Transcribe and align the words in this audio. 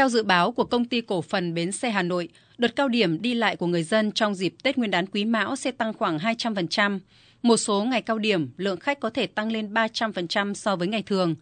Theo 0.00 0.08
dự 0.08 0.22
báo 0.22 0.52
của 0.52 0.64
công 0.64 0.84
ty 0.84 1.00
cổ 1.00 1.22
phần 1.22 1.54
Bến 1.54 1.72
xe 1.72 1.90
Hà 1.90 2.02
Nội, 2.02 2.28
đợt 2.58 2.76
cao 2.76 2.88
điểm 2.88 3.22
đi 3.22 3.34
lại 3.34 3.56
của 3.56 3.66
người 3.66 3.82
dân 3.82 4.12
trong 4.12 4.34
dịp 4.34 4.54
Tết 4.62 4.78
Nguyên 4.78 4.90
đán 4.90 5.06
Quý 5.06 5.24
Mão 5.24 5.56
sẽ 5.56 5.70
tăng 5.70 5.92
khoảng 5.92 6.18
200%. 6.18 6.98
Một 7.42 7.56
số 7.56 7.84
ngày 7.84 8.02
cao 8.02 8.18
điểm, 8.18 8.50
lượng 8.56 8.80
khách 8.80 9.00
có 9.00 9.10
thể 9.10 9.26
tăng 9.26 9.52
lên 9.52 9.74
300% 9.74 10.54
so 10.54 10.76
với 10.76 10.88
ngày 10.88 11.02
thường. 11.02 11.34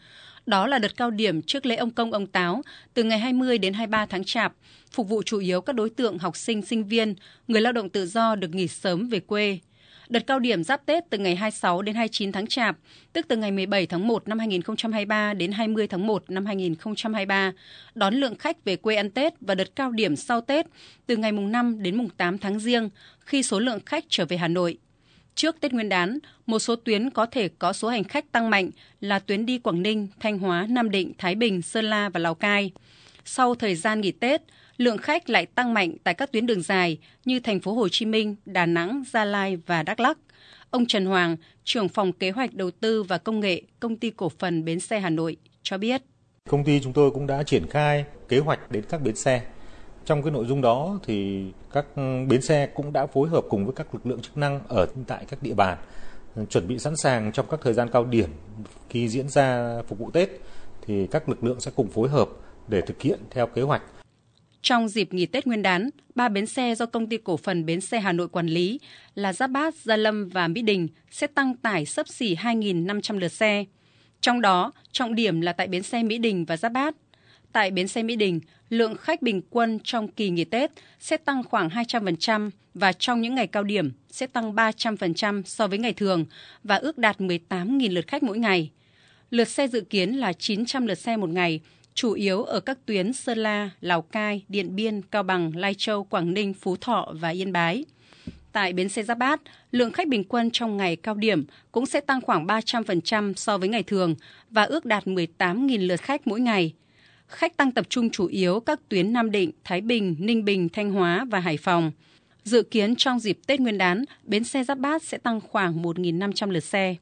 Đó 0.47 0.67
là 0.67 0.79
đợt 0.79 0.97
cao 0.97 1.11
điểm 1.11 1.43
trước 1.43 1.67
lễ 1.67 1.77
ông 1.77 1.91
Công 1.91 2.13
ông 2.13 2.27
Táo, 2.27 2.63
từ 2.95 3.05
ngày 3.05 3.19
20 3.19 3.59
đến 3.59 3.73
23 3.73 4.07
tháng 4.07 4.25
Chạp, 4.25 4.53
phục 4.93 5.09
vụ 5.09 5.23
chủ 5.23 5.39
yếu 5.39 5.61
các 5.61 5.73
đối 5.73 5.91
tượng 5.91 6.19
học 6.19 6.37
sinh, 6.37 6.63
sinh 6.63 6.85
viên, 6.85 7.15
người 7.49 7.61
lao 7.61 7.73
động 7.73 7.89
tự 7.89 8.07
do 8.07 8.35
được 8.35 8.55
nghỉ 8.55 8.69
sớm 8.69 9.09
về 9.09 9.21
quê. 9.21 9.59
Đợt 10.09 10.27
cao 10.27 10.39
điểm 10.39 10.65
giáp 10.65 10.87
Tết 10.87 11.05
từ 11.11 11.19
ngày 11.19 11.37
26 11.37 11.83
đến 11.83 11.95
29 11.95 12.33
tháng 12.33 12.47
Chạp, 12.47 12.77
tức 13.13 13.27
từ 13.29 13.37
ngày 13.37 13.51
17 13.51 13.87
tháng 13.87 14.09
1 14.09 14.29
năm 14.29 14.39
2023 14.39 15.35
đến 15.35 15.53
20 15.53 15.87
tháng 15.87 16.07
1 16.07 16.25
năm 16.29 16.47
2023, 16.47 17.53
đón 17.95 18.15
lượng 18.15 18.35
khách 18.37 18.65
về 18.65 18.77
quê 18.77 18.97
ăn 18.97 19.11
Tết 19.11 19.33
và 19.41 19.55
đợt 19.55 19.77
cao 19.77 19.91
điểm 19.91 20.17
sau 20.17 20.41
Tết 20.41 20.67
từ 21.07 21.17
ngày 21.17 21.33
mùng 21.33 21.53
5 21.53 21.83
đến 21.83 21.97
mùng 21.97 22.09
8 22.09 22.39
tháng 22.39 22.61
Giêng 22.61 22.91
khi 23.21 23.43
số 23.43 23.61
lượng 23.61 23.81
khách 23.87 24.05
trở 24.09 24.25
về 24.27 24.37
Hà 24.37 24.49
Nội. 24.49 24.79
Trước 25.35 25.61
Tết 25.61 25.73
Nguyên 25.73 25.89
đán, 25.89 26.19
một 26.47 26.59
số 26.59 26.77
tuyến 26.77 27.11
có 27.11 27.27
thể 27.27 27.49
có 27.59 27.73
số 27.73 27.89
hành 27.89 28.05
khách 28.05 28.33
tăng 28.33 28.51
mạnh 28.51 28.71
là 29.01 29.19
tuyến 29.19 29.47
đi 29.47 29.59
Quảng 29.59 29.83
Ninh, 29.83 30.09
Thanh 30.21 30.39
Hóa, 30.39 30.67
Nam 30.71 30.91
Định, 30.91 31.13
Thái 31.19 31.35
Bình, 31.35 31.63
Sơn 31.63 31.85
La 31.85 32.09
và 32.09 32.21
Lào 32.21 32.35
Cai. 32.35 32.71
Sau 33.25 33.55
thời 33.55 33.75
gian 33.75 34.01
nghỉ 34.01 34.13
Tết, 34.13 34.43
lượng 34.79 34.99
khách 34.99 35.31
lại 35.31 35.47
tăng 35.47 35.75
mạnh 35.75 35.97
tại 36.05 36.15
các 36.15 36.33
tuyến 36.33 36.47
đường 36.47 36.63
dài 36.63 36.99
như 37.25 37.41
thành 37.41 37.61
phố 37.61 37.73
Hồ 37.73 37.89
Chí 37.89 38.07
Minh, 38.07 38.37
Đà 38.47 38.67
Nẵng, 38.67 39.03
Gia 39.13 39.25
Lai 39.25 39.57
và 39.67 39.83
Đắk 39.83 40.01
Lắk. 40.01 40.19
Ông 40.71 40.87
Trần 40.87 41.07
Hoàng, 41.07 41.37
trưởng 41.65 41.89
phòng 41.89 42.13
kế 42.13 42.31
hoạch 42.31 42.55
đầu 42.55 42.71
tư 42.71 43.03
và 43.03 43.19
công 43.19 43.41
nghệ 43.41 43.63
công 43.81 43.97
ty 43.97 44.11
cổ 44.11 44.29
phần 44.39 44.65
bến 44.65 44.81
xe 44.81 45.01
Hà 45.01 45.11
Nội 45.11 45.37
cho 45.63 45.79
biết. 45.79 46.03
Công 46.49 46.65
ty 46.65 46.81
chúng 46.81 46.93
tôi 46.93 47.11
cũng 47.11 47.27
đã 47.27 47.43
triển 47.43 47.67
khai 47.71 48.05
kế 48.29 48.39
hoạch 48.39 48.71
đến 48.71 48.85
các 48.89 49.03
bến 49.03 49.17
xe. 49.17 49.43
Trong 50.05 50.23
cái 50.23 50.33
nội 50.33 50.47
dung 50.47 50.61
đó 50.61 50.99
thì 51.05 51.45
các 51.73 51.87
bến 52.29 52.43
xe 52.43 52.67
cũng 52.67 52.93
đã 52.93 53.07
phối 53.07 53.29
hợp 53.29 53.45
cùng 53.49 53.65
với 53.65 53.75
các 53.77 53.95
lực 53.95 54.07
lượng 54.07 54.21
chức 54.21 54.37
năng 54.37 54.61
ở 54.69 54.87
tại 55.07 55.25
các 55.29 55.43
địa 55.43 55.55
bàn 55.55 55.79
ừ, 56.35 56.45
chuẩn 56.51 56.69
bị 56.69 56.79
sẵn 56.79 56.97
sàng 56.97 57.33
trong 57.33 57.47
các 57.51 57.61
thời 57.63 57.73
gian 57.73 57.89
cao 57.93 58.05
điểm 58.05 58.31
khi 58.89 59.09
diễn 59.09 59.29
ra 59.29 59.77
phục 59.89 59.99
vụ 59.99 60.11
Tết 60.11 60.29
thì 60.87 61.07
các 61.07 61.29
lực 61.29 61.45
lượng 61.45 61.61
sẽ 61.61 61.71
cùng 61.75 61.89
phối 61.89 62.09
hợp 62.09 62.29
để 62.69 62.81
thực 62.81 63.03
hiện 63.03 63.19
theo 63.31 63.47
kế 63.47 63.63
hoạch 63.63 63.83
trong 64.63 64.89
dịp 64.89 65.15
nghỉ 65.15 65.27
Tết 65.27 65.47
Nguyên 65.47 65.63
đán, 65.63 65.91
ba 66.15 66.29
bến 66.29 66.47
xe 66.47 66.75
do 66.75 66.87
công 66.87 67.09
ty 67.09 67.17
cổ 67.25 67.37
phần 67.37 67.67
bến 67.67 67.81
xe 67.81 68.01
Hà 68.01 68.13
Nội 68.13 68.29
quản 68.29 68.47
lý 68.47 68.81
là 69.15 69.33
Giáp 69.33 69.51
Bát, 69.51 69.75
Gia 69.75 69.97
Lâm 69.97 70.29
và 70.29 70.49
Mỹ 70.49 70.63
Đình 70.63 70.89
sẽ 71.11 71.27
tăng 71.27 71.57
tải 71.57 71.87
sấp 71.87 72.09
xỉ 72.09 72.35
2.500 72.35 73.19
lượt 73.19 73.33
xe. 73.33 73.65
Trong 74.21 74.41
đó, 74.41 74.73
trọng 74.93 75.15
điểm 75.15 75.41
là 75.41 75.53
tại 75.53 75.67
bến 75.67 75.83
xe 75.83 76.03
Mỹ 76.03 76.19
Đình 76.19 76.45
và 76.45 76.57
Giáp 76.57 76.73
Bát. 76.73 76.95
Tại 77.53 77.71
bến 77.71 77.89
xe 77.89 78.03
Mỹ 78.03 78.17
Đình, 78.17 78.41
lượng 78.71 78.97
khách 78.97 79.23
bình 79.23 79.43
quân 79.51 79.79
trong 79.85 80.09
kỳ 80.09 80.31
nghỉ 80.31 80.45
Tết 80.45 80.71
sẽ 81.01 81.17
tăng 81.17 81.43
khoảng 81.45 81.69
200% 81.69 82.51
và 82.75 82.93
trong 82.93 83.21
những 83.21 83.35
ngày 83.35 83.47
cao 83.47 83.63
điểm 83.63 83.93
sẽ 84.11 84.27
tăng 84.27 84.55
300% 84.55 85.43
so 85.43 85.67
với 85.67 85.79
ngày 85.79 85.93
thường 85.93 86.25
và 86.65 86.77
ước 86.77 86.99
đạt 86.99 87.21
18.000 87.21 87.93
lượt 87.93 88.07
khách 88.07 88.23
mỗi 88.23 88.39
ngày. 88.39 88.71
Lượt 89.31 89.49
xe 89.49 89.69
dự 89.69 89.81
kiến 89.81 90.11
là 90.11 90.33
900 90.33 90.87
lượt 90.87 90.99
xe 90.99 91.17
một 91.17 91.31
ngày, 91.31 91.61
chủ 91.99 92.13
yếu 92.13 92.43
ở 92.43 92.61
các 92.61 92.79
tuyến 92.87 93.13
Sơn 93.13 93.39
La, 93.39 93.71
Lào 93.81 94.03
Cai, 94.03 94.45
Điện 94.49 94.77
Biên, 94.77 95.03
Cao 95.03 95.23
Bằng, 95.23 95.57
Lai 95.57 95.75
Châu, 95.75 96.05
Quảng 96.05 96.35
Ninh, 96.35 96.55
Phú 96.55 96.77
Thọ 96.77 97.13
và 97.21 97.29
Yên 97.29 97.53
Bái. 97.53 97.85
Tại 98.53 98.73
bến 98.73 98.89
xe 98.89 99.03
Giáp 99.03 99.19
Bát, 99.19 99.41
lượng 99.73 99.93
khách 99.93 100.09
bình 100.09 100.25
quân 100.25 100.51
trong 100.53 100.77
ngày 100.77 100.97
cao 100.97 101.15
điểm 101.15 101.45
cũng 101.73 101.87
sẽ 101.87 102.01
tăng 102.01 102.21
khoảng 102.21 102.47
300% 102.47 103.33
so 103.35 103.59
với 103.59 103.69
ngày 103.69 103.83
thường 103.83 104.15
và 104.51 104.63
ước 104.63 104.85
đạt 104.85 105.07
18.000 105.07 105.87
lượt 105.87 106.01
khách 106.01 106.27
mỗi 106.27 106.41
ngày. 106.41 106.75
Khách 107.29 107.57
tăng 107.57 107.73
tập 107.73 107.87
trung 107.89 108.11
chủ 108.11 108.27
yếu 108.27 108.61
các 108.61 108.81
tuyến 108.89 109.13
Nam 109.13 109.31
Định, 109.31 109.51
Thái 109.65 109.81
Bình, 109.81 110.17
Ninh 110.19 110.45
Bình, 110.45 110.69
Thanh 110.69 110.91
Hóa 110.91 111.27
và 111.31 111.41
Hải 111.41 111.57
Phòng. 111.57 111.93
Dự 112.45 112.63
kiến 112.63 112.97
trong 112.97 113.19
dịp 113.19 113.39
Tết 113.47 113.61
Nguyên 113.61 113.79
đán, 113.79 114.05
bến 114.25 114.45
xe 114.45 114.65
Giáp 114.65 114.79
Bát 114.79 115.03
sẽ 115.03 115.19
tăng 115.19 115.41
khoảng 115.41 115.83
1.500 115.83 116.51
lượt 116.51 116.65
xe. 116.65 116.97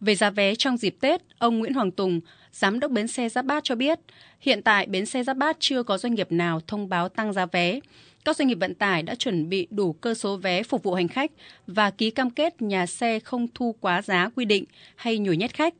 Về 0.00 0.14
giá 0.14 0.30
vé 0.30 0.54
trong 0.54 0.76
dịp 0.76 0.96
Tết, 1.00 1.22
ông 1.38 1.58
Nguyễn 1.58 1.74
Hoàng 1.74 1.90
Tùng, 1.90 2.20
Giám 2.52 2.80
đốc 2.80 2.90
bến 2.90 3.08
xe 3.08 3.28
Giáp 3.28 3.44
Bát 3.44 3.64
cho 3.64 3.74
biết, 3.74 3.98
hiện 4.40 4.62
tại 4.62 4.86
bến 4.86 5.06
xe 5.06 5.22
Giáp 5.22 5.36
Bát 5.36 5.56
chưa 5.60 5.82
có 5.82 5.98
doanh 5.98 6.14
nghiệp 6.14 6.32
nào 6.32 6.60
thông 6.66 6.88
báo 6.88 7.08
tăng 7.08 7.32
giá 7.32 7.46
vé. 7.46 7.80
Các 8.24 8.36
doanh 8.36 8.48
nghiệp 8.48 8.58
vận 8.60 8.74
tải 8.74 9.02
đã 9.02 9.14
chuẩn 9.14 9.48
bị 9.48 9.66
đủ 9.70 9.92
cơ 9.92 10.14
số 10.14 10.36
vé 10.36 10.62
phục 10.62 10.82
vụ 10.82 10.94
hành 10.94 11.08
khách 11.08 11.30
và 11.66 11.90
ký 11.90 12.10
cam 12.10 12.30
kết 12.30 12.62
nhà 12.62 12.86
xe 12.86 13.20
không 13.20 13.46
thu 13.54 13.74
quá 13.80 14.02
giá 14.02 14.30
quy 14.36 14.44
định 14.44 14.64
hay 14.96 15.18
nhồi 15.18 15.36
nhét 15.36 15.54
khách. 15.54 15.74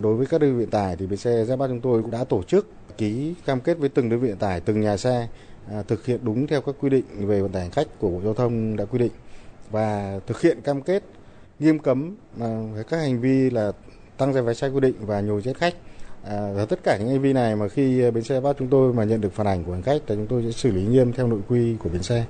Đối 0.00 0.16
với 0.16 0.26
các 0.26 0.40
đơn 0.40 0.58
vị 0.58 0.64
vận 0.64 0.70
tải 0.70 0.96
thì 0.96 1.06
bến 1.06 1.18
xe 1.18 1.44
Giáp 1.44 1.58
Bát 1.58 1.66
chúng 1.66 1.80
tôi 1.80 2.02
cũng 2.02 2.10
đã 2.10 2.24
tổ 2.24 2.42
chức 2.42 2.68
ký 2.98 3.34
cam 3.46 3.60
kết 3.60 3.78
với 3.78 3.88
từng 3.88 4.08
đơn 4.08 4.20
vị 4.20 4.28
vận 4.28 4.38
tải, 4.38 4.60
từng 4.60 4.80
nhà 4.80 4.96
xe 4.96 5.28
à, 5.72 5.82
thực 5.82 6.06
hiện 6.06 6.20
đúng 6.22 6.46
theo 6.46 6.60
các 6.60 6.74
quy 6.80 6.90
định 6.90 7.04
về 7.18 7.42
vận 7.42 7.52
tải 7.52 7.62
hành 7.62 7.70
khách 7.70 7.98
của 7.98 8.08
Bộ 8.08 8.20
Giao 8.24 8.34
thông 8.34 8.76
đã 8.76 8.84
quy 8.84 8.98
định 8.98 9.12
và 9.70 10.20
thực 10.26 10.40
hiện 10.40 10.60
cam 10.60 10.82
kết 10.82 11.02
nghiêm 11.58 11.78
cấm 11.78 12.16
à, 12.40 12.48
các 12.88 12.96
hành 12.96 13.20
vi 13.20 13.50
là 13.50 13.72
tăng 14.16 14.32
giá 14.32 14.40
vé 14.40 14.54
sai 14.54 14.70
quy 14.70 14.80
định 14.80 14.94
và 15.00 15.20
nhồi 15.20 15.42
chết 15.42 15.56
khách 15.56 15.74
À, 16.24 16.64
tất 16.68 16.80
cả 16.84 16.96
những 16.98 17.08
hành 17.08 17.20
vi 17.20 17.32
này 17.32 17.56
mà 17.56 17.68
khi 17.68 18.10
bến 18.10 18.24
xe 18.24 18.40
bắt 18.40 18.56
chúng 18.58 18.68
tôi 18.68 18.92
mà 18.92 19.04
nhận 19.04 19.20
được 19.20 19.32
phản 19.32 19.46
ảnh 19.46 19.64
của 19.64 19.72
hành 19.72 19.82
khách 19.82 19.98
thì 20.06 20.14
chúng 20.14 20.26
tôi 20.26 20.42
sẽ 20.42 20.52
xử 20.52 20.70
lý 20.70 20.82
nghiêm 20.82 21.12
theo 21.12 21.28
nội 21.28 21.40
quy 21.48 21.74
của 21.78 21.88
bến 21.88 22.02
xe. 22.02 22.24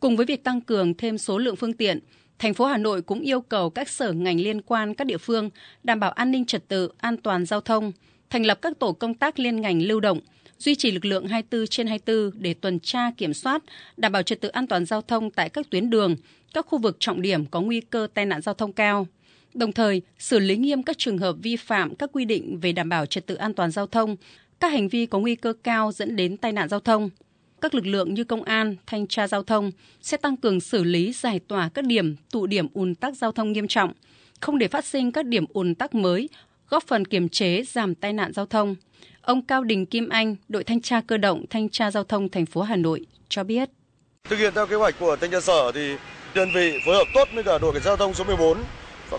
Cùng 0.00 0.16
với 0.16 0.26
việc 0.26 0.44
tăng 0.44 0.60
cường 0.60 0.94
thêm 0.94 1.18
số 1.18 1.38
lượng 1.38 1.56
phương 1.56 1.72
tiện, 1.72 2.00
thành 2.38 2.54
phố 2.54 2.64
Hà 2.64 2.76
Nội 2.76 3.02
cũng 3.02 3.20
yêu 3.20 3.40
cầu 3.40 3.70
các 3.70 3.88
sở 3.88 4.12
ngành 4.12 4.40
liên 4.40 4.62
quan 4.62 4.94
các 4.94 5.06
địa 5.06 5.18
phương 5.18 5.50
đảm 5.84 6.00
bảo 6.00 6.10
an 6.10 6.30
ninh 6.30 6.44
trật 6.44 6.68
tự, 6.68 6.90
an 6.98 7.16
toàn 7.16 7.46
giao 7.46 7.60
thông, 7.60 7.92
thành 8.30 8.46
lập 8.46 8.58
các 8.62 8.78
tổ 8.78 8.92
công 8.92 9.14
tác 9.14 9.38
liên 9.38 9.60
ngành 9.60 9.82
lưu 9.82 10.00
động, 10.00 10.20
duy 10.58 10.74
trì 10.74 10.90
lực 10.90 11.04
lượng 11.04 11.26
24 11.26 11.66
trên 11.66 11.86
24 11.86 12.42
để 12.42 12.54
tuần 12.54 12.80
tra 12.80 13.10
kiểm 13.16 13.34
soát, 13.34 13.62
đảm 13.96 14.12
bảo 14.12 14.22
trật 14.22 14.40
tự 14.40 14.48
an 14.48 14.66
toàn 14.66 14.86
giao 14.86 15.02
thông 15.02 15.30
tại 15.30 15.48
các 15.48 15.70
tuyến 15.70 15.90
đường, 15.90 16.16
các 16.54 16.66
khu 16.66 16.78
vực 16.78 16.96
trọng 17.00 17.22
điểm 17.22 17.46
có 17.46 17.60
nguy 17.60 17.80
cơ 17.80 18.08
tai 18.14 18.26
nạn 18.26 18.40
giao 18.40 18.54
thông 18.54 18.72
cao 18.72 19.06
đồng 19.54 19.72
thời 19.72 20.02
xử 20.18 20.38
lý 20.38 20.56
nghiêm 20.56 20.82
các 20.82 20.98
trường 20.98 21.18
hợp 21.18 21.36
vi 21.42 21.56
phạm 21.56 21.94
các 21.94 22.10
quy 22.12 22.24
định 22.24 22.58
về 22.60 22.72
đảm 22.72 22.88
bảo 22.88 23.06
trật 23.06 23.26
tự 23.26 23.34
an 23.34 23.54
toàn 23.54 23.70
giao 23.70 23.86
thông, 23.86 24.16
các 24.60 24.72
hành 24.72 24.88
vi 24.88 25.06
có 25.06 25.18
nguy 25.18 25.34
cơ 25.34 25.52
cao 25.62 25.92
dẫn 25.92 26.16
đến 26.16 26.36
tai 26.36 26.52
nạn 26.52 26.68
giao 26.68 26.80
thông. 26.80 27.10
Các 27.60 27.74
lực 27.74 27.86
lượng 27.86 28.14
như 28.14 28.24
công 28.24 28.42
an, 28.42 28.76
thanh 28.86 29.06
tra 29.06 29.28
giao 29.28 29.42
thông 29.42 29.70
sẽ 30.02 30.16
tăng 30.16 30.36
cường 30.36 30.60
xử 30.60 30.84
lý 30.84 31.12
giải 31.12 31.40
tỏa 31.48 31.68
các 31.74 31.84
điểm 31.84 32.16
tụ 32.30 32.46
điểm 32.46 32.66
ùn 32.74 32.94
tắc 32.94 33.16
giao 33.16 33.32
thông 33.32 33.52
nghiêm 33.52 33.68
trọng, 33.68 33.92
không 34.40 34.58
để 34.58 34.68
phát 34.68 34.84
sinh 34.84 35.12
các 35.12 35.26
điểm 35.26 35.44
ùn 35.52 35.74
tắc 35.74 35.94
mới, 35.94 36.28
góp 36.68 36.84
phần 36.86 37.04
kiềm 37.04 37.28
chế 37.28 37.62
giảm 37.62 37.94
tai 37.94 38.12
nạn 38.12 38.32
giao 38.32 38.46
thông. 38.46 38.74
Ông 39.22 39.42
Cao 39.42 39.64
Đình 39.64 39.86
Kim 39.86 40.08
Anh, 40.08 40.36
đội 40.48 40.64
thanh 40.64 40.80
tra 40.80 41.00
cơ 41.00 41.16
động 41.16 41.44
thanh 41.50 41.68
tra 41.68 41.90
giao 41.90 42.04
thông 42.04 42.28
thành 42.28 42.46
phố 42.46 42.62
Hà 42.62 42.76
Nội 42.76 43.06
cho 43.28 43.44
biết. 43.44 43.70
Thực 44.24 44.38
hiện 44.38 44.52
theo 44.54 44.66
kế 44.66 44.76
hoạch 44.76 44.98
của 44.98 45.16
thanh 45.16 45.30
tra 45.30 45.40
sở 45.40 45.72
thì 45.72 45.94
đơn 46.34 46.50
vị 46.54 46.80
phối 46.86 46.96
hợp 46.96 47.04
tốt 47.14 47.28
với 47.34 47.44
cả 47.44 47.58
đội 47.58 47.72
cảnh 47.72 47.82
sát 47.82 47.88
giao 47.88 47.96
thông 47.96 48.14
số 48.14 48.24
14 48.24 48.58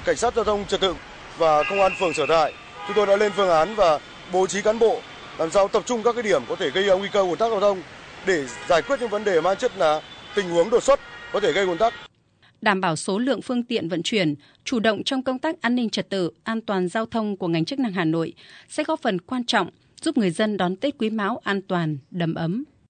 cảnh 0.06 0.16
sát 0.16 0.36
giao 0.36 0.46
thông 0.46 0.66
trật 0.66 0.82
tự 0.82 0.96
và 1.38 1.64
công 1.64 1.82
an 1.82 1.92
phường 2.00 2.14
sở 2.14 2.26
tại 2.26 2.54
chúng 2.88 2.96
tôi 2.96 3.06
đã 3.06 3.16
lên 3.16 3.32
phương 3.36 3.50
án 3.50 3.76
và 3.76 4.00
bố 4.32 4.48
trí 4.48 4.62
cán 4.62 4.80
bộ 4.80 5.02
làm 5.38 5.52
sao 5.52 5.68
tập 5.68 5.84
trung 5.86 6.04
các 6.04 6.14
cái 6.14 6.24
điểm 6.24 6.42
có 6.50 6.56
thể 6.56 6.70
gây 6.70 7.00
nguy 7.00 7.10
cơ 7.12 7.20
ùn 7.20 7.38
tắc 7.38 7.52
giao 7.52 7.60
thông 7.60 7.82
để 8.26 8.46
giải 8.68 8.82
quyết 8.82 9.00
những 9.00 9.10
vấn 9.10 9.24
đề 9.24 9.42
mang 9.42 9.58
chất 9.58 9.78
là 9.78 10.02
tình 10.36 10.50
huống 10.50 10.70
đột 10.70 10.84
xuất 10.84 11.00
có 11.34 11.40
thể 11.40 11.52
gây 11.52 11.66
ùn 11.66 11.78
tắc 11.78 11.94
đảm 12.62 12.82
bảo 12.82 12.96
số 12.96 13.20
lượng 13.20 13.42
phương 13.42 13.64
tiện 13.64 13.90
vận 13.90 14.04
chuyển, 14.04 14.36
chủ 14.64 14.80
động 14.80 15.04
trong 15.04 15.24
công 15.24 15.40
tác 15.40 15.62
an 15.62 15.76
ninh 15.76 15.90
trật 15.90 16.10
tự, 16.10 16.32
an 16.44 16.62
toàn 16.62 16.88
giao 16.88 17.06
thông 17.06 17.38
của 17.38 17.48
ngành 17.48 17.66
chức 17.66 17.80
năng 17.80 17.92
Hà 17.92 18.06
Nội 18.06 18.34
sẽ 18.70 18.84
góp 18.84 19.02
phần 19.02 19.22
quan 19.22 19.46
trọng 19.46 19.70
giúp 20.02 20.18
người 20.18 20.32
dân 20.32 20.58
đón 20.58 20.76
Tết 20.76 20.98
Quý 20.98 21.10
Mão 21.10 21.42
an 21.44 21.62
toàn, 21.62 21.98
đầm 22.12 22.36
ấm. 22.36 22.64